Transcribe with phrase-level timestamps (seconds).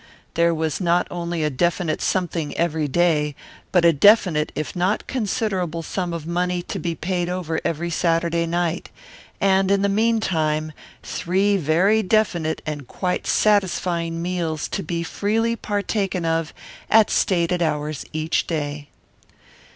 [0.33, 3.35] There was not only a definite something every day
[3.71, 8.47] but a definite if not considerable sum of money to be paid over every Saturday
[8.47, 8.89] night,
[9.39, 10.71] and in the meantime
[11.03, 16.51] three very definite and quite satisfying meals to be freely partaken of
[16.89, 18.87] at stated hours each day.